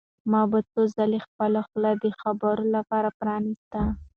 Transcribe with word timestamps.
ما 0.31 0.41
به 0.51 0.59
څو 0.71 0.81
ځله 0.95 1.19
خپله 1.25 1.59
خوله 1.67 1.91
د 2.03 2.05
خبرو 2.19 2.65
لپاره 2.75 3.09
پرانیسته. 3.19 3.79